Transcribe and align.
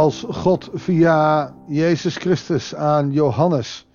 als 0.00 0.24
God 0.28 0.70
via 0.72 1.54
Jezus 1.68 2.16
Christus 2.16 2.74
aan 2.74 3.12
Johannes 3.12 3.86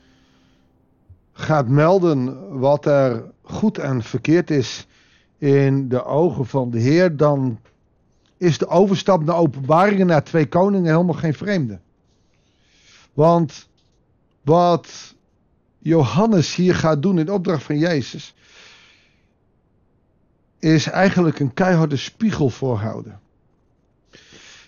gaat 1.32 1.68
melden 1.68 2.50
wat 2.60 2.86
er 2.86 3.32
goed 3.42 3.78
en 3.78 4.04
verkeerd 4.04 4.52
is 4.52 4.88
in 5.38 5.90
de 5.90 6.04
ogen 6.04 6.46
van 6.46 6.72
de 6.72 6.80
Heer, 6.80 7.18
dan 7.18 7.60
is 8.38 8.58
de 8.58 8.68
overstap 8.68 9.24
naar 9.24 9.36
openbaringen 9.36 10.08
naar 10.08 10.24
twee 10.24 10.48
koningen 10.48 10.92
helemaal 10.92 11.16
geen 11.16 11.34
vreemde. 11.34 11.80
Want 13.14 13.68
wat 14.42 15.16
Johannes 15.80 16.56
hier 16.56 16.76
gaat 16.76 17.02
doen 17.02 17.20
in 17.20 17.32
opdracht 17.32 17.64
van 17.64 17.78
Jezus, 17.78 18.36
is 20.60 20.86
eigenlijk 20.86 21.40
een 21.40 21.54
keiharde 21.54 21.98
spiegel 21.98 22.50
voorhouden. 22.50 23.24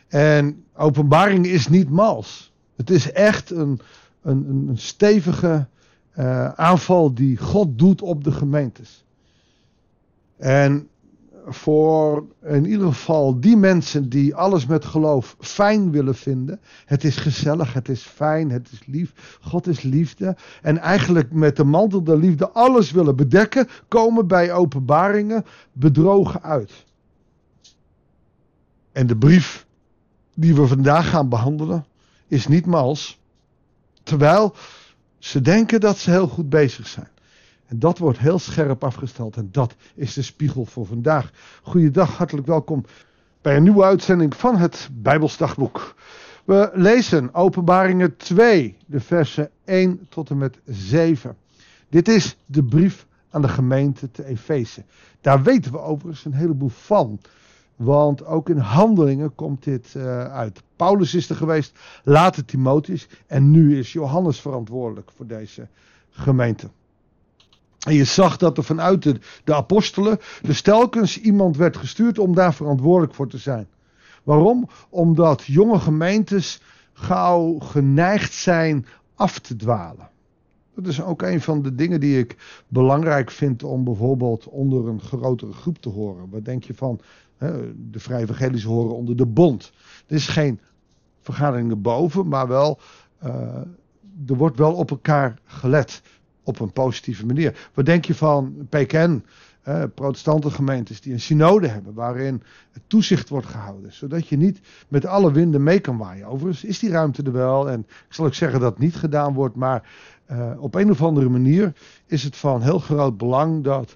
En 0.08 0.64
openbaring 0.76 1.46
is 1.46 1.68
niet 1.68 1.90
mals. 1.90 2.54
Het 2.76 2.90
is 2.90 3.12
echt 3.12 3.50
een, 3.50 3.80
een, 4.22 4.68
een 4.68 4.78
stevige 4.78 5.68
uh, 6.18 6.50
aanval 6.50 7.14
die 7.14 7.38
God 7.38 7.80
doet 7.80 8.02
op 8.02 8.24
de 8.24 8.32
gemeentes. 8.32 9.06
En 10.38 10.88
voor 11.48 12.26
in 12.44 12.66
ieder 12.66 12.88
geval 12.88 13.40
die 13.40 13.58
mensen 13.58 14.10
die 14.10 14.36
alles 14.36 14.66
met 14.66 14.86
geloof 14.86 15.36
fijn 15.40 15.92
willen 15.92 16.16
vinden. 16.16 16.60
Het 16.86 17.04
is 17.04 17.18
gezellig, 17.18 17.74
het 17.74 17.90
is 17.90 18.02
fijn, 18.02 18.52
het 18.52 18.72
is 18.72 18.86
lief. 18.86 19.38
God 19.42 19.68
is 19.68 19.82
liefde. 19.82 20.36
En 20.62 20.78
eigenlijk 20.78 21.32
met 21.32 21.56
de 21.56 21.64
mantel 21.64 22.04
der 22.04 22.18
liefde 22.18 22.50
alles 22.50 22.92
willen 22.92 23.16
bedekken, 23.16 23.68
komen 23.88 24.28
bij 24.28 24.54
openbaringen 24.54 25.46
bedrogen 25.72 26.44
uit. 26.44 26.86
En 28.92 29.08
de 29.08 29.18
brief 29.18 29.67
die 30.40 30.56
we 30.56 30.68
vandaag 30.68 31.10
gaan 31.10 31.30
behandelen 31.30 31.86
is 32.28 32.48
niet 32.48 32.66
mals. 32.66 33.20
Terwijl 34.04 34.56
ze 35.18 35.42
denken 35.42 35.80
dat 35.80 35.98
ze 35.98 36.12
heel 36.12 36.28
goed 36.28 36.50
bezig 36.50 36.88
zijn. 36.88 37.08
En 37.66 37.80
dat 37.80 37.98
wordt 37.98 38.20
heel 38.20 38.40
scherp 38.40 38.84
afgesteld. 38.84 39.36
En 39.36 39.50
dat 39.52 39.76
is 39.96 40.14
de 40.14 40.22
spiegel 40.22 40.66
voor 40.66 40.86
vandaag. 40.86 41.32
Goeiedag, 41.62 42.18
hartelijk 42.18 42.48
welkom 42.48 42.86
bij 43.42 43.56
een 43.56 43.64
nieuwe 43.64 43.84
uitzending 43.84 44.36
van 44.36 44.58
het 44.58 44.90
Bijbelsdagboek. 44.92 45.96
We 46.46 46.70
lezen 46.74 47.34
Openbaringen 47.34 48.18
2, 48.18 48.78
de 48.86 49.00
versen 49.00 49.50
1 49.66 50.08
tot 50.10 50.30
en 50.30 50.38
met 50.38 50.60
7. 50.66 51.38
Dit 51.90 52.08
is 52.08 52.38
de 52.46 52.64
brief 52.64 53.06
aan 53.30 53.42
de 53.42 53.48
gemeente 53.48 54.12
te 54.12 54.26
Efeze. 54.26 54.84
Daar 55.22 55.44
weten 55.44 55.72
we 55.72 55.80
overigens 55.80 56.26
een 56.26 56.34
heleboel 56.34 56.70
van. 56.70 57.20
Want 57.78 58.26
ook 58.26 58.50
in 58.50 58.58
handelingen 58.58 59.36
komt 59.36 59.64
dit 59.64 59.94
uh, 59.98 60.24
uit. 60.24 60.64
Paulus 60.76 61.14
is 61.14 61.30
er 61.30 61.36
geweest, 61.36 61.80
later 62.04 62.46
Timotheus. 62.46 63.08
En 63.28 63.52
nu 63.52 63.78
is 63.78 63.94
Johannes 63.94 64.42
verantwoordelijk 64.42 65.12
voor 65.16 65.28
deze 65.28 65.68
gemeente. 66.10 66.70
En 67.88 67.94
je 67.94 68.04
zag 68.04 68.38
dat 68.38 68.58
er 68.58 68.64
vanuit 68.64 69.04
de, 69.04 69.20
de 69.44 69.56
apostelen 69.56 70.20
dus 70.42 70.62
telkens 70.62 71.20
iemand 71.20 71.58
werd 71.58 71.78
gestuurd 71.78 72.20
om 72.20 72.36
daar 72.36 72.54
verantwoordelijk 72.54 73.14
voor 73.14 73.28
te 73.28 73.38
zijn. 73.38 73.68
Waarom? 74.24 74.70
Omdat 74.90 75.44
jonge 75.44 75.80
gemeentes 75.80 76.62
gauw 76.94 77.60
geneigd 77.60 78.34
zijn 78.34 78.86
af 79.16 79.40
te 79.40 79.56
dwalen. 79.56 80.10
Dat 80.76 80.88
is 80.88 81.02
ook 81.02 81.22
een 81.22 81.42
van 81.42 81.62
de 81.62 81.76
dingen 81.76 82.00
die 82.00 82.20
ik 82.20 82.64
belangrijk 82.68 83.32
vind 83.32 83.64
om 83.64 83.84
bijvoorbeeld 83.84 84.48
onder 84.48 84.88
een 84.88 85.02
grotere 85.02 85.54
groep 85.54 85.78
te 85.78 85.90
horen. 85.90 86.30
Wat 86.30 86.46
denk 86.46 86.64
je 86.64 86.74
van 86.74 87.00
de 87.38 88.00
Vrije 88.00 88.22
Evangelische 88.22 88.68
horen 88.68 88.96
onder 88.96 89.16
de 89.16 89.26
bond? 89.26 89.72
Er 90.08 90.16
is 90.16 90.28
geen 90.28 90.60
vergadering 91.22 91.72
erboven, 91.72 92.28
maar 92.28 92.48
wel, 92.48 92.80
uh, 93.24 93.32
er 94.28 94.36
wordt 94.36 94.58
wel 94.58 94.74
op 94.74 94.90
elkaar 94.90 95.40
gelet 95.46 96.02
op 96.44 96.60
een 96.60 96.72
positieve 96.72 97.26
manier. 97.26 97.70
Wat 97.74 97.86
denk 97.86 98.06
je 98.06 98.16
van 98.16 98.68
PKN, 98.70 99.24
eh, 99.68 99.84
gemeentes 100.40 101.02
die 101.02 101.14
een 101.14 101.20
synode 101.20 101.68
hebben 101.68 101.94
waarin 101.94 102.44
toezicht 102.88 103.30
wordt 103.30 103.48
gehouden, 103.48 103.94
zodat 103.94 104.28
je 104.28 104.38
niet 104.38 104.60
met 104.88 105.06
alle 105.06 105.32
winden 105.32 105.64
mee 105.64 105.80
kan 105.80 105.98
waaien. 105.98 106.28
Overigens 106.28 106.64
is 106.64 106.80
die 106.80 106.90
ruimte 106.90 107.24
er 107.24 107.32
wel 107.32 107.70
en 107.70 107.80
ik 107.80 108.14
zal 108.14 108.26
ook 108.26 108.34
zeggen 108.34 108.60
dat 108.60 108.72
het 108.72 108.80
niet 108.80 108.96
gedaan 108.96 109.34
wordt, 109.34 109.56
maar 109.56 109.90
uh, 110.32 110.52
op 110.60 110.76
een 110.76 110.92
of 110.92 111.04
andere 111.04 111.30
manier 111.30 111.74
is 112.06 112.24
het 112.24 112.36
van 112.36 112.62
heel 112.62 112.80
groot 112.80 113.18
belang 113.18 113.64
dat, 113.64 113.96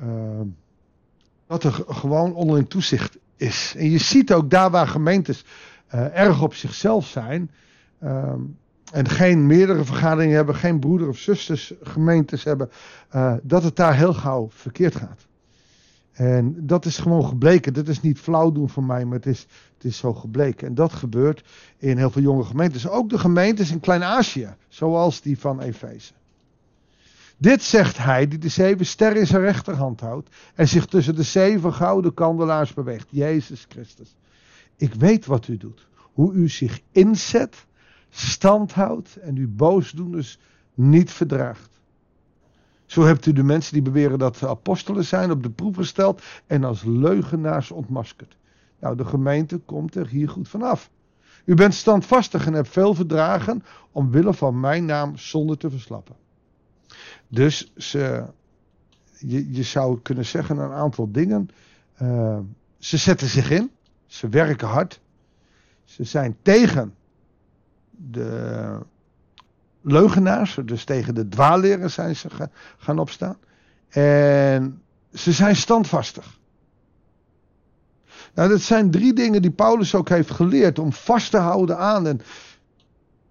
uh, 0.00 0.06
dat 1.48 1.64
er 1.64 1.72
gewoon 1.88 2.34
onderling 2.34 2.68
toezicht 2.68 3.18
is. 3.36 3.74
En 3.76 3.90
je 3.90 3.98
ziet 3.98 4.32
ook 4.32 4.50
daar 4.50 4.70
waar 4.70 4.88
gemeentes 4.88 5.44
uh, 5.94 6.18
erg 6.18 6.42
op 6.42 6.54
zichzelf 6.54 7.06
zijn, 7.06 7.50
en 8.92 9.08
geen 9.08 9.46
meerdere 9.46 9.84
vergaderingen 9.84 10.36
hebben, 10.36 10.54
geen 10.54 10.78
broeder- 10.78 11.08
of 11.08 11.18
zustersgemeentes 11.18 12.44
hebben, 12.44 12.70
uh, 13.14 13.34
dat 13.42 13.62
het 13.62 13.76
daar 13.76 13.96
heel 13.96 14.14
gauw 14.14 14.48
verkeerd 14.50 14.96
gaat. 14.96 15.26
En 16.12 16.66
dat 16.66 16.84
is 16.84 16.98
gewoon 16.98 17.24
gebleken. 17.24 17.74
Dat 17.74 17.88
is 17.88 18.00
niet 18.00 18.18
flauw 18.18 18.52
doen 18.52 18.68
van 18.68 18.86
mij, 18.86 19.04
maar 19.04 19.16
het 19.16 19.26
is, 19.26 19.46
het 19.74 19.84
is 19.84 19.96
zo 19.96 20.14
gebleken. 20.14 20.66
En 20.66 20.74
dat 20.74 20.92
gebeurt 20.92 21.44
in 21.76 21.96
heel 21.96 22.10
veel 22.10 22.22
jonge 22.22 22.44
gemeentes. 22.44 22.88
Ook 22.88 23.10
de 23.10 23.18
gemeentes 23.18 23.70
in 23.70 23.80
Klein-Azië, 23.80 24.54
zoals 24.68 25.20
die 25.20 25.38
van 25.38 25.60
Efeze. 25.60 26.12
Dit 27.40 27.62
zegt 27.62 27.98
hij, 27.98 28.28
die 28.28 28.38
de 28.38 28.48
zeven 28.48 28.86
sterren 28.86 29.20
in 29.20 29.26
zijn 29.26 29.42
rechterhand 29.42 30.00
houdt 30.00 30.28
en 30.54 30.68
zich 30.68 30.86
tussen 30.86 31.14
de 31.14 31.22
zeven 31.22 31.72
gouden 31.72 32.14
kandelaars 32.14 32.74
beweegt. 32.74 33.06
Jezus 33.10 33.66
Christus. 33.68 34.16
Ik 34.76 34.94
weet 34.94 35.26
wat 35.26 35.48
u 35.48 35.56
doet. 35.56 35.86
Hoe 36.12 36.32
u 36.32 36.48
zich 36.48 36.80
inzet 36.92 37.66
stand 38.10 38.72
houdt 38.72 39.16
en 39.16 39.36
uw 39.36 39.48
boosdoeners 39.50 40.38
niet 40.74 41.10
verdraagt. 41.10 41.80
Zo 42.86 43.04
hebt 43.04 43.26
u 43.26 43.32
de 43.32 43.42
mensen 43.42 43.72
die 43.72 43.82
beweren 43.82 44.18
dat 44.18 44.36
ze 44.36 44.48
apostelen 44.48 45.04
zijn 45.04 45.30
op 45.30 45.42
de 45.42 45.50
proef 45.50 45.76
gesteld 45.76 46.22
en 46.46 46.64
als 46.64 46.84
leugenaars 46.84 47.70
ontmaskerd. 47.70 48.36
Nou, 48.80 48.96
de 48.96 49.04
gemeente 49.04 49.58
komt 49.58 49.94
er 49.94 50.08
hier 50.08 50.28
goed 50.28 50.48
vanaf. 50.48 50.90
U 51.44 51.54
bent 51.54 51.74
standvastig 51.74 52.46
en 52.46 52.52
hebt 52.52 52.68
veel 52.68 52.94
verdragen 52.94 53.64
omwille 53.92 54.34
van 54.34 54.60
mijn 54.60 54.84
naam 54.84 55.16
zonder 55.16 55.58
te 55.58 55.70
verslappen. 55.70 56.16
Dus 57.28 57.72
ze, 57.76 58.24
je, 59.18 59.52
je 59.52 59.62
zou 59.62 60.00
kunnen 60.02 60.26
zeggen 60.26 60.58
een 60.58 60.72
aantal 60.72 61.12
dingen. 61.12 61.48
Uh, 62.02 62.38
ze 62.78 62.96
zetten 62.96 63.28
zich 63.28 63.50
in, 63.50 63.70
ze 64.06 64.28
werken 64.28 64.68
hard, 64.68 65.00
ze 65.84 66.04
zijn 66.04 66.36
tegen 66.42 66.94
de 67.90 68.78
leugenaars, 69.80 70.58
dus 70.64 70.84
tegen 70.84 71.14
de 71.14 71.28
dwaalleren 71.28 71.90
zijn 71.90 72.16
ze 72.16 72.28
gaan 72.78 72.98
opstaan. 72.98 73.36
En 73.88 74.82
ze 75.12 75.32
zijn 75.32 75.56
standvastig. 75.56 76.38
Nou, 78.34 78.48
dat 78.48 78.60
zijn 78.60 78.90
drie 78.90 79.12
dingen 79.12 79.42
die 79.42 79.50
Paulus 79.50 79.94
ook 79.94 80.08
heeft 80.08 80.30
geleerd 80.30 80.78
om 80.78 80.92
vast 80.92 81.30
te 81.30 81.36
houden 81.36 81.78
aan. 81.78 82.06
En, 82.06 82.20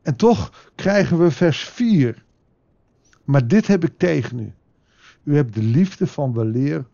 en 0.01 0.15
toch 0.15 0.69
krijgen 0.75 1.17
we 1.17 1.31
vers 1.31 1.63
4. 1.63 2.25
Maar 3.27 3.47
dit 3.47 3.67
heb 3.67 3.83
ik 3.83 3.97
tegen 3.97 4.39
u. 4.39 4.53
U 5.23 5.35
hebt 5.35 5.53
de 5.53 5.61
liefde 5.61 6.07
van 6.07 6.33
weleer 6.33 6.85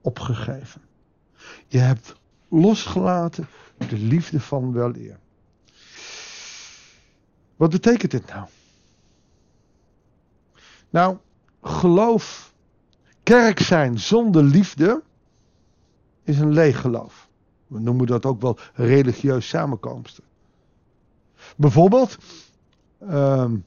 opgegeven. 0.00 0.80
Je 1.66 1.78
hebt 1.78 2.14
losgelaten 2.48 3.48
de 3.76 3.96
liefde 3.96 4.40
van 4.40 4.72
weleer. 4.72 5.18
Wat 7.56 7.70
betekent 7.70 8.10
dit 8.10 8.26
nou? 8.26 8.48
Nou, 10.90 11.16
geloof, 11.62 12.52
kerk 13.22 13.60
zijn 13.60 13.98
zonder 13.98 14.42
liefde 14.42 15.02
is 16.22 16.38
een 16.38 16.52
leeg 16.52 16.80
geloof. 16.80 17.28
We 17.66 17.80
noemen 17.80 18.06
dat 18.06 18.26
ook 18.26 18.40
wel 18.40 18.58
religieus 18.74 19.48
samenkomsten. 19.48 20.24
Bijvoorbeeld, 21.56 22.18
um, 23.02 23.64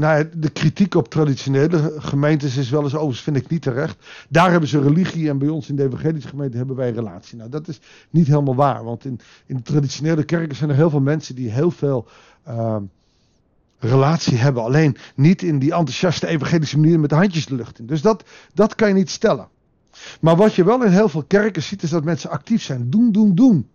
nou, 0.00 0.28
de 0.34 0.50
kritiek 0.50 0.94
op 0.94 1.08
traditionele 1.08 1.94
gemeentes 1.98 2.56
is 2.56 2.70
wel 2.70 2.82
eens 2.82 2.94
overigens, 2.94 3.20
vind 3.20 3.36
ik 3.36 3.48
niet 3.48 3.62
terecht. 3.62 3.96
Daar 4.28 4.50
hebben 4.50 4.68
ze 4.68 4.80
religie 4.80 5.28
en 5.28 5.38
bij 5.38 5.48
ons 5.48 5.68
in 5.68 5.76
de 5.76 5.84
evangelische 5.84 6.28
gemeente 6.28 6.56
hebben 6.56 6.76
wij 6.76 6.90
relatie. 6.90 7.36
Nou, 7.36 7.50
dat 7.50 7.68
is 7.68 7.80
niet 8.10 8.26
helemaal 8.26 8.54
waar, 8.54 8.84
want 8.84 9.04
in, 9.04 9.20
in 9.46 9.56
de 9.56 9.62
traditionele 9.62 10.24
kerken 10.24 10.56
zijn 10.56 10.70
er 10.70 10.76
heel 10.76 10.90
veel 10.90 11.00
mensen 11.00 11.34
die 11.34 11.50
heel 11.50 11.70
veel 11.70 12.06
uh, 12.48 12.76
relatie 13.78 14.36
hebben. 14.36 14.62
Alleen 14.62 14.96
niet 15.14 15.42
in 15.42 15.58
die 15.58 15.72
enthousiaste 15.72 16.26
evangelische 16.26 16.78
manier 16.78 17.00
met 17.00 17.10
de 17.10 17.16
handjes 17.16 17.46
de 17.46 17.54
lucht 17.54 17.78
in. 17.78 17.86
Dus 17.86 18.02
dat, 18.02 18.24
dat 18.54 18.74
kan 18.74 18.88
je 18.88 18.94
niet 18.94 19.10
stellen. 19.10 19.48
Maar 20.20 20.36
wat 20.36 20.54
je 20.54 20.64
wel 20.64 20.84
in 20.84 20.92
heel 20.92 21.08
veel 21.08 21.24
kerken 21.24 21.62
ziet, 21.62 21.82
is 21.82 21.90
dat 21.90 22.04
mensen 22.04 22.30
actief 22.30 22.62
zijn. 22.62 22.90
Doen, 22.90 23.12
doen, 23.12 23.34
doen. 23.34 23.68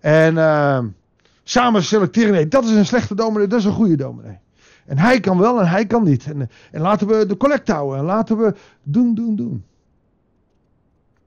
En 0.00 0.34
uh, 0.34 0.78
samen 1.44 1.82
selecteren. 1.82 2.32
Nee, 2.32 2.48
dat 2.48 2.64
is 2.64 2.70
een 2.70 2.86
slechte 2.86 3.14
dominee, 3.14 3.46
dat 3.46 3.58
is 3.58 3.64
een 3.64 3.72
goede 3.72 3.96
dominee. 3.96 4.42
En 4.86 4.98
hij 4.98 5.20
kan 5.20 5.38
wel 5.38 5.60
en 5.60 5.68
hij 5.68 5.86
kan 5.86 6.04
niet. 6.04 6.24
En, 6.24 6.50
en 6.70 6.80
laten 6.80 7.06
we 7.06 7.26
de 7.26 7.36
collect 7.36 7.68
houden. 7.68 7.98
En 7.98 8.04
laten 8.04 8.36
we 8.36 8.54
doen, 8.82 9.14
doen, 9.14 9.36
doen. 9.36 9.64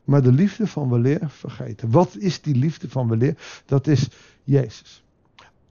Maar 0.04 0.22
de 0.22 0.32
liefde 0.32 0.68
van 0.68 0.90
weleer 0.90 1.30
vergeten. 1.30 1.92
Wat 1.92 2.16
is 2.16 2.42
die 2.42 2.56
liefde 2.56 2.90
van 2.90 3.10
weleer? 3.10 3.38
Dat 3.66 3.88
is 3.88 4.10
Jezus. 4.44 5.04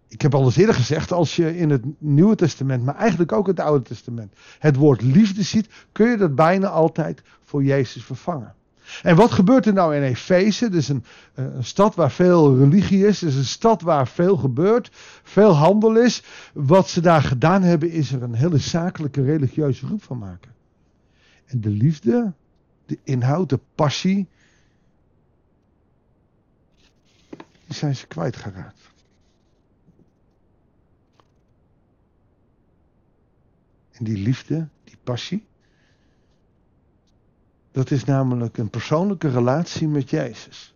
ik 0.09 0.23
heb 0.23 0.35
al 0.35 0.45
eens 0.45 0.57
eerder 0.57 0.75
gezegd, 0.75 1.13
als 1.13 1.37
je 1.37 1.57
in 1.57 1.71
het 1.71 1.85
Nieuwe 1.99 2.35
Testament, 2.35 2.85
maar 2.85 2.97
eigenlijk 2.97 3.33
ook 3.33 3.47
het 3.47 3.61
Oude 3.61 3.85
Testament, 3.85 4.33
het 4.59 4.77
woord 4.77 5.03
liefde 5.03 5.43
ziet, 5.43 5.69
kun 5.93 6.11
je 6.11 6.17
dat 6.17 6.35
bijna 6.35 6.69
altijd 6.69 7.23
voor 7.45 7.65
Jezus 7.65 8.05
vervangen. 8.05 8.55
En 9.03 9.17
wat 9.17 9.33
gebeurt 9.33 9.67
er 9.67 9.73
nou 9.73 9.97
in 9.97 10.03
Efeze? 10.03 10.65
Het 10.65 10.75
is 10.75 10.89
een, 10.89 11.05
een, 11.35 11.65
stad 11.65 11.95
waar 11.95 12.11
veel 12.11 12.59
religie 12.59 13.07
is. 13.07 13.21
Het 13.21 13.31
is 13.31 13.37
een 13.37 13.45
stad 13.45 13.83
waar 13.83 14.09
veel 14.09 14.37
gebeurt. 14.37 14.91
Veel 15.23 15.53
handel 15.53 15.97
is. 15.97 16.23
Wat 16.53 16.89
ze 16.89 17.01
daar 17.01 17.23
gedaan 17.23 17.63
hebben 17.63 17.91
is 17.91 18.13
er 18.13 18.23
een 18.23 18.35
hele 18.35 18.59
zakelijke 18.59 19.23
religieuze 19.23 19.87
groep 19.87 20.03
van 20.03 20.19
maken. 20.19 20.55
En 21.47 21.61
de 21.61 21.71
liefde, 21.71 22.33
de 22.87 22.99
inhoud, 23.03 23.49
de 23.49 23.61
passie. 23.75 24.29
Die 27.67 27.77
zijn 27.77 27.97
ze 27.97 28.07
kwijtgeraakt. 28.07 28.91
En 33.93 34.05
die 34.05 34.17
liefde, 34.17 34.69
die 34.85 34.97
passie, 35.05 35.47
dat 37.77 37.91
is 37.91 38.05
namelijk 38.05 38.59
een 38.59 38.71
persoonlijke 38.71 39.29
relatie 39.29 39.89
met 39.89 40.11
Jezus. 40.11 40.75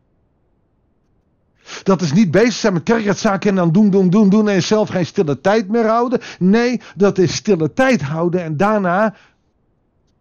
Dat 1.82 2.02
is 2.02 2.12
niet 2.12 2.30
bezig 2.30 2.52
zijn 2.52 2.72
met 2.72 2.82
kerkzaken 2.82 3.50
en 3.50 3.56
dan 3.56 3.72
doen, 3.72 3.90
doen, 3.90 4.10
doen, 4.10 4.28
doen 4.28 4.48
en 4.48 4.62
zelf 4.62 4.88
geen 4.88 5.06
stille 5.06 5.40
tijd 5.40 5.68
meer 5.68 5.86
houden. 5.86 6.20
Nee, 6.38 6.80
dat 6.96 7.18
is 7.18 7.34
stille 7.34 7.72
tijd 7.72 8.02
houden 8.02 8.42
en 8.42 8.56
daarna 8.56 9.14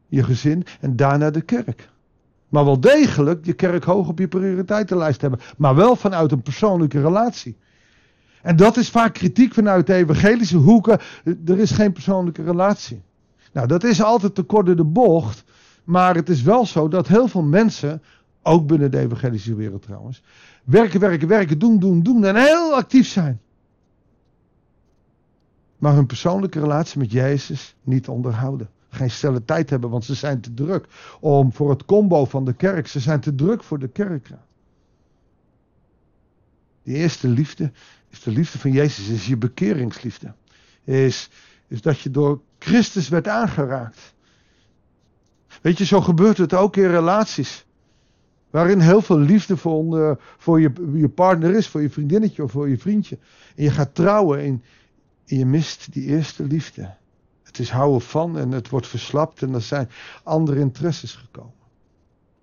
je 0.07 0.23
gezin 0.23 0.65
en 0.79 0.95
daarna 0.95 1.29
de 1.29 1.41
kerk. 1.41 1.89
Maar 2.49 2.65
wel 2.65 2.79
degelijk 2.79 3.45
je 3.45 3.53
kerk 3.53 3.83
hoog 3.83 4.07
op 4.07 4.19
je 4.19 4.27
prioriteitenlijst 4.27 5.21
hebben. 5.21 5.39
Maar 5.57 5.75
wel 5.75 5.95
vanuit 5.95 6.31
een 6.31 6.41
persoonlijke 6.41 7.01
relatie. 7.01 7.57
En 8.41 8.55
dat 8.55 8.77
is 8.77 8.89
vaak 8.89 9.13
kritiek 9.13 9.53
vanuit 9.53 9.87
de 9.87 9.93
evangelische 9.93 10.57
hoeken. 10.57 10.99
Er 11.45 11.59
is 11.59 11.71
geen 11.71 11.93
persoonlijke 11.93 12.43
relatie. 12.43 13.01
Nou, 13.53 13.67
dat 13.67 13.83
is 13.83 14.01
altijd 14.01 14.35
te 14.35 14.43
kort 14.43 14.77
de 14.77 14.83
bocht. 14.83 15.43
Maar 15.89 16.15
het 16.15 16.29
is 16.29 16.41
wel 16.41 16.65
zo 16.65 16.87
dat 16.87 17.07
heel 17.07 17.27
veel 17.27 17.43
mensen, 17.43 18.01
ook 18.41 18.67
binnen 18.67 18.91
de 18.91 18.99
evangelische 18.99 19.55
wereld 19.55 19.81
trouwens, 19.81 20.21
werken, 20.63 20.99
werken, 20.99 21.27
werken, 21.27 21.59
doen, 21.59 21.79
doen, 21.79 22.03
doen 22.03 22.25
en 22.25 22.35
heel 22.35 22.75
actief 22.75 23.07
zijn. 23.07 23.41
Maar 25.77 25.93
hun 25.93 26.05
persoonlijke 26.05 26.59
relatie 26.59 26.99
met 26.99 27.11
Jezus 27.11 27.75
niet 27.83 28.07
onderhouden. 28.07 28.69
Geen 28.89 29.11
stille 29.11 29.45
tijd 29.45 29.69
hebben, 29.69 29.89
want 29.89 30.05
ze 30.05 30.13
zijn 30.13 30.41
te 30.41 30.53
druk 30.53 30.87
om 31.19 31.53
voor 31.53 31.69
het 31.69 31.85
combo 31.85 32.25
van 32.25 32.45
de 32.45 32.53
kerk. 32.53 32.87
Ze 32.87 32.99
zijn 32.99 33.19
te 33.19 33.35
druk 33.35 33.63
voor 33.63 33.79
de 33.79 33.89
kerk. 33.89 34.29
De 36.83 36.93
eerste 36.93 37.27
liefde 37.27 37.71
is 38.09 38.23
de 38.23 38.31
liefde 38.31 38.57
van 38.59 38.71
Jezus, 38.71 39.07
is 39.07 39.27
je 39.27 39.37
bekeringsliefde. 39.37 40.33
Is, 40.83 41.29
is 41.67 41.81
dat 41.81 41.99
je 41.99 42.11
door 42.11 42.41
Christus 42.59 43.09
werd 43.09 43.27
aangeraakt. 43.27 44.13
Weet 45.61 45.77
je, 45.77 45.85
zo 45.85 46.01
gebeurt 46.01 46.37
het 46.37 46.53
ook 46.53 46.75
in 46.75 46.89
relaties. 46.89 47.65
Waarin 48.49 48.79
heel 48.79 49.01
veel 49.01 49.19
liefde 49.19 49.57
voor, 49.57 50.19
voor 50.37 50.61
je, 50.61 50.71
je 50.93 51.09
partner 51.09 51.55
is, 51.55 51.67
voor 51.67 51.81
je 51.81 51.89
vriendinnetje 51.89 52.43
of 52.43 52.51
voor 52.51 52.69
je 52.69 52.77
vriendje. 52.77 53.17
En 53.55 53.63
je 53.63 53.69
gaat 53.69 53.95
trouwen 53.95 54.39
en, 54.39 54.63
en 55.25 55.37
je 55.37 55.45
mist 55.45 55.93
die 55.93 56.05
eerste 56.05 56.43
liefde. 56.43 56.95
Het 57.43 57.59
is 57.59 57.69
houden 57.69 58.01
van 58.01 58.37
en 58.37 58.51
het 58.51 58.69
wordt 58.69 58.87
verslapt 58.87 59.41
en 59.41 59.53
er 59.53 59.61
zijn 59.61 59.89
andere 60.23 60.59
interesses 60.59 61.13
gekomen. 61.13 61.58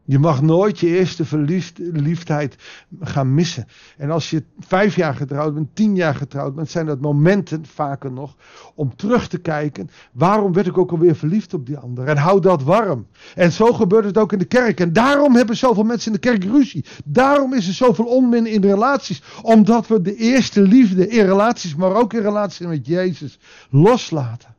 Je 0.09 0.19
mag 0.19 0.43
nooit 0.43 0.79
je 0.79 0.87
eerste 0.87 1.25
verliefdheid 1.25 2.57
gaan 3.01 3.35
missen. 3.35 3.67
En 3.97 4.11
als 4.11 4.31
je 4.31 4.43
vijf 4.59 4.97
jaar 4.97 5.15
getrouwd 5.15 5.55
bent, 5.55 5.75
tien 5.75 5.97
jaar 5.97 6.15
getrouwd 6.15 6.55
bent, 6.55 6.71
zijn 6.71 6.87
dat 6.87 7.01
momenten 7.01 7.67
vaker 7.67 8.13
nog 8.13 8.37
om 8.75 8.97
terug 8.97 9.29
te 9.29 9.39
kijken. 9.39 9.91
Waarom 10.13 10.53
werd 10.53 10.67
ik 10.67 10.79
ook 10.79 10.91
alweer 10.91 11.17
verliefd 11.17 11.55
op 11.55 11.67
die 11.67 11.79
ander? 11.79 12.07
En 12.07 12.17
hou 12.17 12.41
dat 12.41 12.63
warm. 12.63 13.07
En 13.35 13.53
zo 13.53 13.73
gebeurt 13.73 14.05
het 14.05 14.19
ook 14.19 14.33
in 14.33 14.39
de 14.39 14.45
kerk. 14.45 14.81
En 14.81 14.93
daarom 14.93 15.37
hebben 15.37 15.57
zoveel 15.57 15.85
mensen 15.85 16.13
in 16.13 16.21
de 16.21 16.29
kerk 16.29 16.45
ruzie. 16.45 16.85
Daarom 17.05 17.55
is 17.55 17.69
er 17.69 17.75
zoveel 17.75 18.05
onmin 18.07 18.47
in 18.47 18.63
relaties. 18.63 19.23
Omdat 19.43 19.87
we 19.87 20.03
de 20.03 20.17
eerste 20.17 20.61
liefde 20.61 21.09
in 21.09 21.25
relaties, 21.25 21.75
maar 21.75 21.95
ook 21.95 22.13
in 22.13 22.23
relaties 22.23 22.67
met 22.67 22.87
Jezus, 22.87 23.39
loslaten. 23.71 24.55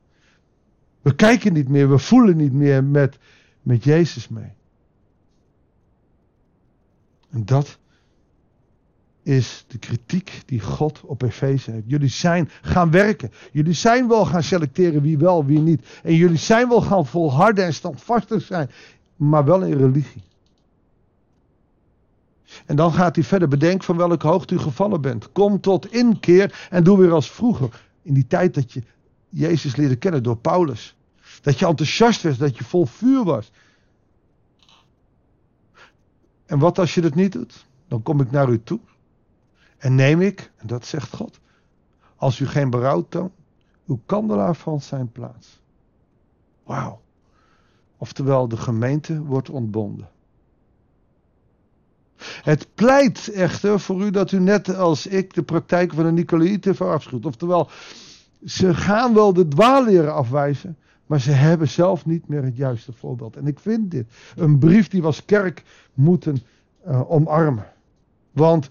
We 1.01 1.15
kijken 1.15 1.53
niet 1.53 1.69
meer, 1.69 1.89
we 1.89 1.97
voelen 1.97 2.37
niet 2.37 2.53
meer 2.53 2.83
met, 2.83 3.17
met 3.61 3.83
Jezus 3.83 4.27
mee. 4.27 4.55
En 7.37 7.45
dat 7.45 7.77
is 9.23 9.65
de 9.67 9.77
kritiek 9.77 10.41
die 10.45 10.59
God 10.59 11.01
op 11.01 11.21
Efeze 11.21 11.71
heeft. 11.71 11.83
Jullie 11.87 12.09
zijn 12.09 12.49
gaan 12.61 12.91
werken. 12.91 13.31
Jullie 13.51 13.73
zijn 13.73 14.07
wel 14.07 14.25
gaan 14.25 14.43
selecteren 14.43 15.01
wie 15.01 15.17
wel, 15.17 15.45
wie 15.45 15.59
niet. 15.59 15.87
En 16.03 16.15
jullie 16.15 16.37
zijn 16.37 16.67
wel 16.67 16.81
gaan 16.81 17.05
volharden 17.05 17.65
en 17.65 17.73
standvastig 17.73 18.41
zijn. 18.43 18.69
Maar 19.15 19.45
wel 19.45 19.61
in 19.61 19.77
religie. 19.77 20.23
En 22.65 22.75
dan 22.75 22.93
gaat 22.93 23.15
hij 23.15 23.23
verder. 23.23 23.47
Bedenk 23.47 23.83
van 23.83 23.97
welke 23.97 24.27
hoogte 24.27 24.53
u 24.53 24.57
gevallen 24.57 25.01
bent. 25.01 25.31
Kom 25.31 25.61
tot 25.61 25.91
inkeer 25.91 26.67
en 26.69 26.83
doe 26.83 26.97
weer 26.97 27.11
als 27.11 27.31
vroeger. 27.31 27.83
In 28.01 28.13
die 28.13 28.27
tijd 28.27 28.53
dat 28.53 28.73
je 28.73 28.83
Jezus 29.29 29.75
leerde 29.75 29.95
kennen 29.95 30.23
door 30.23 30.37
Paulus. 30.37 30.95
Dat 31.41 31.59
je 31.59 31.65
enthousiast 31.65 32.23
was, 32.23 32.37
dat 32.37 32.57
je 32.57 32.63
vol 32.63 32.85
vuur 32.85 33.23
was. 33.23 33.51
En 36.47 36.59
wat 36.59 36.79
als 36.79 36.93
je 36.95 37.01
dat 37.01 37.15
niet 37.15 37.31
doet? 37.31 37.65
Dan 37.87 38.01
kom 38.01 38.21
ik 38.21 38.31
naar 38.31 38.49
u 38.49 38.63
toe. 38.63 38.79
En 39.77 39.95
neem 39.95 40.21
ik, 40.21 40.51
en 40.55 40.67
dat 40.67 40.85
zegt 40.85 41.15
God, 41.15 41.39
als 42.15 42.39
u 42.39 42.47
geen 42.47 42.69
berouw 42.69 43.05
toont, 43.09 43.31
uw 43.87 43.99
kandelaar 44.05 44.55
van 44.55 44.81
zijn 44.81 45.11
plaats. 45.11 45.59
Wauw. 46.63 47.01
Oftewel, 47.97 48.47
de 48.47 48.57
gemeente 48.57 49.21
wordt 49.21 49.49
ontbonden. 49.49 50.09
Het 52.17 52.67
pleit 52.73 53.27
echter 53.27 53.79
voor 53.79 54.01
u 54.01 54.11
dat 54.11 54.31
u 54.31 54.39
net 54.39 54.75
als 54.75 55.07
ik 55.07 55.33
de 55.33 55.43
praktijk 55.43 55.93
van 55.93 56.03
de 56.03 56.11
Nicolaïten 56.11 56.75
verafschuwt. 56.75 57.25
Oftewel, 57.25 57.69
ze 58.45 58.73
gaan 58.73 59.13
wel 59.13 59.33
de 59.33 59.47
dwaalleren 59.47 60.13
afwijzen, 60.13 60.77
maar 61.07 61.21
ze 61.21 61.31
hebben 61.31 61.67
zelf 61.67 62.05
niet 62.05 62.27
meer 62.27 62.43
het 62.43 62.55
juiste 62.55 62.93
voorbeeld. 62.93 63.35
En 63.35 63.47
ik 63.47 63.59
vind 63.59 63.91
dit 63.91 64.07
een 64.35 64.59
brief 64.59 64.87
die 64.87 65.01
we 65.01 65.07
als 65.07 65.25
kerk 65.25 65.63
moeten 65.93 66.37
uh, 66.87 67.11
omarmen. 67.11 67.65
Want 68.31 68.67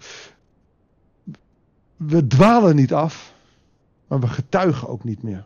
we 1.95 2.27
dwalen 2.27 2.75
niet 2.75 2.93
af, 2.93 3.33
maar 4.07 4.19
we 4.19 4.27
getuigen 4.27 4.87
ook 4.87 5.03
niet 5.03 5.23
meer. 5.23 5.45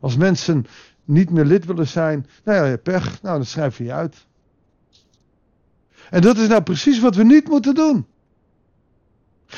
Als 0.00 0.16
mensen 0.16 0.66
niet 1.04 1.30
meer 1.30 1.44
lid 1.44 1.64
willen 1.64 1.88
zijn, 1.88 2.26
nou 2.44 2.68
ja, 2.68 2.76
pech, 2.76 3.22
nou 3.22 3.36
dan 3.36 3.46
schrijf 3.46 3.78
je 3.78 3.84
je 3.84 3.92
uit. 3.92 4.26
En 6.10 6.20
dat 6.20 6.36
is 6.36 6.48
nou 6.48 6.62
precies 6.62 7.00
wat 7.00 7.14
we 7.14 7.24
niet 7.24 7.48
moeten 7.48 7.74
doen. 7.74 8.06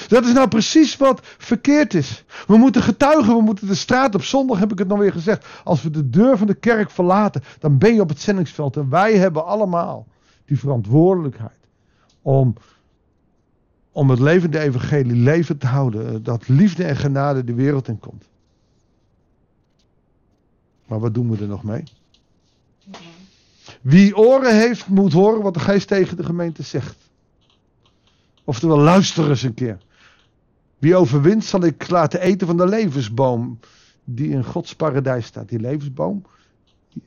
Dat 0.08 0.24
is 0.24 0.32
nou 0.32 0.48
precies 0.48 0.96
wat 0.96 1.20
verkeerd 1.22 1.94
is. 1.94 2.24
We 2.46 2.56
moeten 2.56 2.82
getuigen, 2.82 3.36
we 3.36 3.42
moeten 3.42 3.66
de 3.66 3.74
straat 3.74 4.14
op 4.14 4.22
zondag, 4.22 4.58
heb 4.58 4.72
ik 4.72 4.78
het 4.78 4.88
nog 4.88 4.98
weer 4.98 5.12
gezegd. 5.12 5.46
Als 5.64 5.82
we 5.82 5.90
de 5.90 6.10
deur 6.10 6.38
van 6.38 6.46
de 6.46 6.54
kerk 6.54 6.90
verlaten, 6.90 7.42
dan 7.58 7.78
ben 7.78 7.94
je 7.94 8.00
op 8.00 8.08
het 8.08 8.20
zendingsveld. 8.20 8.76
En 8.76 8.88
wij 8.88 9.16
hebben 9.16 9.46
allemaal 9.46 10.06
die 10.44 10.58
verantwoordelijkheid 10.58 11.68
om, 12.22 12.54
om 13.92 14.10
het 14.10 14.18
levende 14.18 14.58
evangelie 14.58 15.16
leven 15.16 15.58
te 15.58 15.66
houden. 15.66 16.08
Eh, 16.08 16.14
dat 16.22 16.48
liefde 16.48 16.84
en 16.84 16.96
genade 16.96 17.44
de 17.44 17.54
wereld 17.54 17.88
in 17.88 17.98
komt. 17.98 18.24
Maar 20.86 21.00
wat 21.00 21.14
doen 21.14 21.30
we 21.30 21.42
er 21.42 21.48
nog 21.48 21.62
mee? 21.62 21.82
Wie 23.80 24.16
oren 24.16 24.58
heeft, 24.58 24.88
moet 24.88 25.12
horen 25.12 25.42
wat 25.42 25.54
de 25.54 25.60
geest 25.60 25.88
tegen 25.88 26.16
de 26.16 26.24
gemeente 26.24 26.62
zegt. 26.62 26.96
Oftewel, 28.44 28.78
luister 28.78 29.28
eens 29.28 29.42
een 29.42 29.54
keer. 29.54 29.78
Wie 30.78 30.96
overwint, 30.96 31.44
zal 31.44 31.64
ik 31.64 31.88
laten 31.88 32.20
eten 32.20 32.46
van 32.46 32.56
de 32.56 32.68
levensboom. 32.68 33.58
Die 34.04 34.30
in 34.30 34.44
Gods 34.44 34.76
paradijs 34.76 35.26
staat. 35.26 35.48
Die 35.48 35.60
levensboom 35.60 36.24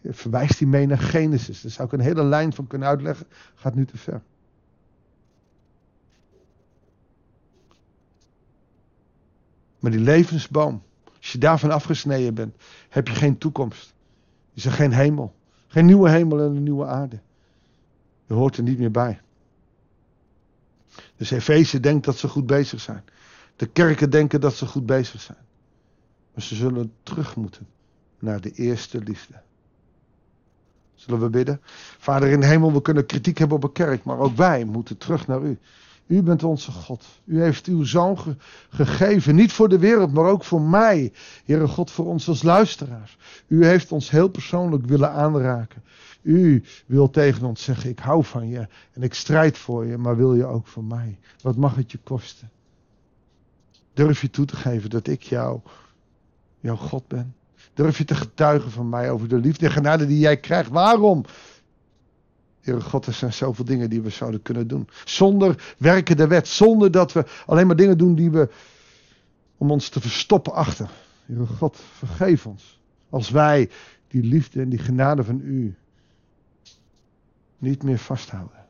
verwijst 0.04 0.60
hij 0.60 0.68
mee 0.68 0.86
naar 0.86 0.98
Genesis. 0.98 1.62
Daar 1.62 1.72
zou 1.72 1.88
ik 1.88 1.94
een 1.94 2.00
hele 2.00 2.24
lijn 2.24 2.54
van 2.54 2.68
kunnen 2.68 2.88
uitleggen. 2.88 3.28
Gaat 3.56 3.76
nu 3.76 3.86
te 3.86 3.98
ver. 3.98 4.22
Maar 9.80 9.92
die 9.92 10.00
levensboom, 10.00 10.84
als 11.18 11.32
je 11.32 11.38
daarvan 11.38 11.72
afgesneden 11.72 12.34
bent, 12.34 12.56
heb 12.90 13.08
je 13.08 13.14
geen 13.14 13.38
toekomst. 13.38 13.94
Is 14.54 14.66
er 14.66 14.72
geen 14.72 14.94
hemel. 14.94 15.34
Geen 15.68 15.86
nieuwe 15.86 16.10
hemel 16.10 16.40
en 16.40 16.56
een 16.56 16.64
nieuwe 16.64 16.86
aarde. 16.86 17.20
Je 18.26 18.34
hoort 18.34 18.58
er 18.58 18.64
niet 18.64 18.80
meer 18.80 18.92
bij. 18.92 19.22
Dus 21.16 21.32
Efeze 21.32 21.80
denkt 21.80 22.06
dat 22.06 22.18
ze 22.18 22.28
goed 22.28 22.46
bezig 22.46 22.80
zijn. 22.80 23.04
De 23.60 23.66
kerken 23.66 24.10
denken 24.10 24.42
dat 24.42 24.56
ze 24.56 24.66
goed 24.66 24.86
bezig 24.86 25.22
zijn. 25.22 25.38
Maar 26.34 26.44
ze 26.44 26.56
zullen 26.56 26.94
terug 27.04 27.36
moeten 27.36 27.68
naar 28.20 28.42
de 28.42 28.52
eerste 28.52 29.00
liefde. 29.04 29.42
Zullen 30.96 31.20
we 31.20 31.30
bidden? 31.30 31.62
Vader 31.98 32.30
in 32.30 32.40
de 32.40 32.46
hemel, 32.46 32.74
we 32.74 32.82
kunnen 32.82 33.06
kritiek 33.06 33.38
hebben 33.38 33.58
op 33.58 33.64
een 33.64 33.72
kerk, 33.72 34.04
maar 34.04 34.18
ook 34.18 34.36
wij 34.36 34.66
moeten 34.66 34.98
terug 34.98 35.28
naar 35.28 35.42
u. 35.42 35.58
U 36.08 36.22
bent 36.22 36.44
onze 36.44 36.72
God. 36.72 37.06
U 37.26 37.42
heeft 37.42 37.66
uw 37.66 37.84
zoon 37.84 38.18
gegeven, 38.70 39.36
niet 39.36 39.54
voor 39.54 39.70
de 39.70 39.80
wereld, 39.80 40.14
maar 40.14 40.26
ook 40.26 40.44
voor 40.44 40.62
mij. 40.62 41.14
Heere 41.46 41.68
God, 41.68 41.92
voor 41.92 42.06
ons 42.06 42.28
als 42.28 42.44
luisteraars. 42.44 43.18
U 43.48 43.66
heeft 43.66 43.92
ons 43.92 44.10
heel 44.10 44.30
persoonlijk 44.30 44.86
willen 44.86 45.12
aanraken. 45.12 45.84
U 46.22 46.64
wil 46.86 47.10
tegen 47.10 47.48
ons 47.48 47.64
zeggen, 47.64 47.90
ik 47.90 48.00
hou 48.00 48.24
van 48.24 48.48
je 48.48 48.68
en 48.94 49.04
ik 49.04 49.14
strijd 49.14 49.58
voor 49.58 49.86
je, 49.86 49.98
maar 49.98 50.18
wil 50.18 50.36
je 50.36 50.46
ook 50.46 50.68
voor 50.68 50.84
mij? 50.84 51.20
Wat 51.42 51.56
mag 51.56 51.76
het 51.76 51.92
je 51.92 52.00
kosten? 52.04 52.50
Durf 54.00 54.22
je 54.22 54.30
toe 54.30 54.46
te 54.46 54.56
geven 54.56 54.90
dat 54.90 55.08
ik 55.08 55.22
jou, 55.22 55.60
jouw 56.60 56.76
God 56.76 57.08
ben? 57.08 57.36
Durf 57.74 57.98
je 57.98 58.06
te 58.06 58.16
getuigen 58.16 58.72
van 58.72 58.90
mij 58.90 59.12
over 59.12 59.28
de 59.28 59.38
liefde 59.38 59.66
en 59.66 59.72
genade 59.72 60.06
die 60.06 60.20
jij 60.20 60.38
krijgt? 60.38 60.70
Waarom? 60.70 61.26
Heere 62.62 62.82
God, 62.82 63.06
er 63.06 63.14
zijn 63.14 63.34
zoveel 63.34 63.66
dingen 63.66 63.90
die 63.90 64.02
we 64.02 64.10
zouden 64.10 64.42
kunnen 64.42 64.68
doen. 64.68 64.88
Zonder 65.06 65.76
werken 65.78 66.18
de 66.18 66.28
wet. 66.28 66.48
Zonder 66.48 66.92
dat 66.92 67.14
we 67.14 67.26
alleen 67.46 67.68
maar 67.68 67.76
dingen 67.76 67.98
doen 67.98 68.16
die 68.16 68.32
we 68.32 68.50
om 69.58 69.72
ons 69.72 69.90
te 69.90 70.02
verstoppen 70.02 70.54
achter. 70.54 70.90
Heere 71.26 71.46
God, 71.46 71.78
vergeef 71.94 72.46
ons. 72.46 72.80
Als 73.10 73.30
wij 73.30 73.70
die 74.08 74.24
liefde 74.24 74.62
en 74.62 74.70
die 74.70 74.80
genade 74.80 75.24
van 75.24 75.40
u 75.44 75.76
niet 77.58 77.84
meer 77.84 78.00
vasthouden. 78.00 78.66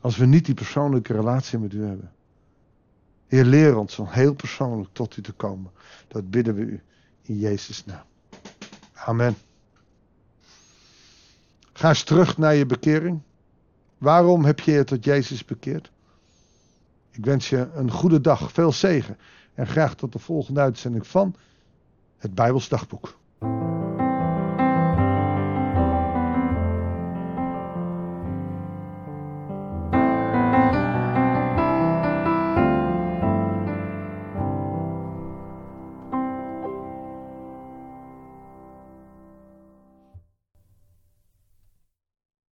Als 0.00 0.16
we 0.16 0.26
niet 0.26 0.44
die 0.44 0.54
persoonlijke 0.54 1.12
relatie 1.12 1.58
met 1.58 1.72
u 1.72 1.84
hebben. 1.84 2.10
Heer, 3.30 3.44
leer 3.44 3.76
ons 3.76 3.98
om 3.98 4.06
heel 4.08 4.34
persoonlijk 4.34 4.90
tot 4.92 5.16
u 5.16 5.22
te 5.22 5.32
komen. 5.32 5.70
Dat 6.08 6.30
bidden 6.30 6.54
we 6.54 6.60
u 6.60 6.82
in 7.22 7.38
Jezus' 7.38 7.84
naam. 7.84 8.04
Amen. 8.94 9.36
Ga 11.72 11.88
eens 11.88 12.02
terug 12.02 12.38
naar 12.38 12.54
je 12.54 12.66
bekering. 12.66 13.20
Waarom 13.98 14.44
heb 14.44 14.60
je 14.60 14.72
je 14.72 14.84
tot 14.84 15.04
Jezus 15.04 15.44
bekeerd? 15.44 15.90
Ik 17.10 17.24
wens 17.24 17.48
je 17.48 17.70
een 17.74 17.90
goede 17.90 18.20
dag, 18.20 18.52
veel 18.52 18.72
zegen 18.72 19.18
en 19.54 19.66
graag 19.66 19.94
tot 19.94 20.12
de 20.12 20.18
volgende 20.18 20.60
uitzending 20.60 21.06
van 21.06 21.34
het 22.16 22.34
Bijbels 22.34 22.68
Dagboek. 22.68 23.18